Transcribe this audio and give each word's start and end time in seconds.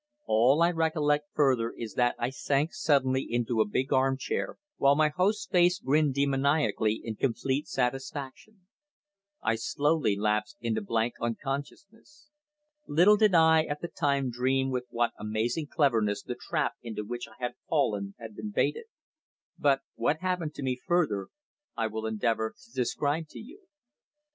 All 0.25 0.63
I 0.63 0.71
recollect 0.71 1.25
further 1.35 1.71
is 1.77 1.93
that 1.93 2.15
I 2.17 2.31
sank 2.31 2.73
suddenly 2.73 3.21
into 3.29 3.61
a 3.61 3.67
big 3.69 3.93
arm 3.93 4.17
chair, 4.17 4.57
while 4.77 4.95
my 4.95 5.09
host's 5.09 5.45
face 5.45 5.77
grinned 5.79 6.15
demoniacally 6.15 6.99
in 7.03 7.17
complete 7.17 7.67
satisfaction. 7.67 8.65
I 9.43 9.53
slowly 9.53 10.15
lapsed 10.17 10.57
into 10.59 10.81
blank 10.81 11.13
unconsciousness. 11.21 12.31
Little 12.87 13.15
did 13.15 13.35
I 13.35 13.65
at 13.65 13.81
the 13.81 13.87
time 13.89 14.31
dream 14.31 14.71
with 14.71 14.85
what 14.89 15.11
amazing 15.19 15.67
cleverness 15.67 16.23
the 16.23 16.33
trap 16.33 16.73
into 16.81 17.03
which 17.05 17.27
I 17.27 17.35
had 17.39 17.53
fallen 17.69 18.15
had 18.17 18.35
been 18.35 18.49
baited. 18.49 18.85
But 19.59 19.81
what 19.93 20.21
happened 20.21 20.55
to 20.55 20.63
me 20.63 20.79
further 20.83 21.27
I 21.77 21.85
will 21.85 22.07
endeavour 22.07 22.55
to 22.59 22.71
describe 22.73 23.27
to 23.29 23.39
you. 23.39 23.67